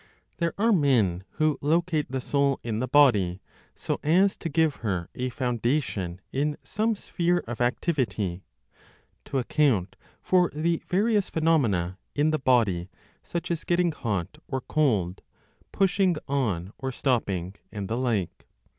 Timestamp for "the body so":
2.79-3.99